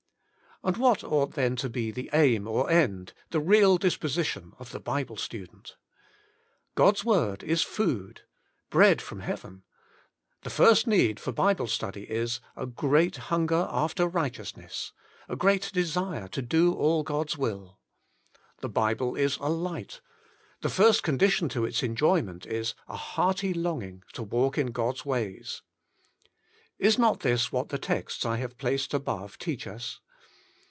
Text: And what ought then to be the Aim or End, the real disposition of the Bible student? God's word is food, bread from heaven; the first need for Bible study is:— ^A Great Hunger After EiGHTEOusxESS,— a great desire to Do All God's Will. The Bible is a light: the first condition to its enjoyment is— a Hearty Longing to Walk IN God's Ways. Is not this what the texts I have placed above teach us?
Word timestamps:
And 0.63 0.77
what 0.77 1.03
ought 1.03 1.33
then 1.33 1.55
to 1.55 1.69
be 1.69 1.89
the 1.89 2.07
Aim 2.13 2.47
or 2.47 2.69
End, 2.69 3.13
the 3.31 3.39
real 3.39 3.79
disposition 3.79 4.53
of 4.59 4.69
the 4.71 4.79
Bible 4.79 5.17
student? 5.17 5.75
God's 6.75 7.03
word 7.03 7.41
is 7.41 7.63
food, 7.63 8.21
bread 8.69 9.01
from 9.01 9.21
heaven; 9.21 9.63
the 10.43 10.51
first 10.51 10.85
need 10.85 11.19
for 11.19 11.31
Bible 11.31 11.65
study 11.65 12.03
is:— 12.03 12.41
^A 12.57 12.71
Great 12.75 13.17
Hunger 13.31 13.67
After 13.71 14.07
EiGHTEOusxESS,— 14.07 14.91
a 15.29 15.35
great 15.35 15.71
desire 15.73 16.27
to 16.27 16.43
Do 16.43 16.73
All 16.75 17.01
God's 17.01 17.39
Will. 17.39 17.79
The 18.59 18.69
Bible 18.69 19.15
is 19.15 19.37
a 19.37 19.49
light: 19.49 19.99
the 20.61 20.69
first 20.69 21.01
condition 21.01 21.49
to 21.49 21.65
its 21.65 21.81
enjoyment 21.81 22.45
is— 22.45 22.75
a 22.87 22.95
Hearty 22.97 23.51
Longing 23.55 24.03
to 24.13 24.21
Walk 24.21 24.59
IN 24.59 24.67
God's 24.67 25.07
Ways. 25.07 25.63
Is 26.77 26.99
not 26.99 27.21
this 27.21 27.51
what 27.51 27.69
the 27.69 27.79
texts 27.79 28.27
I 28.27 28.37
have 28.37 28.59
placed 28.59 28.93
above 28.93 29.39
teach 29.39 29.65
us? 29.65 29.99